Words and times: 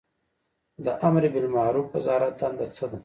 د 0.85 0.87
امربالمعروف 1.07 1.87
وزارت 1.95 2.33
دنده 2.41 2.65
څه 2.75 2.85
ده؟ 2.91 2.97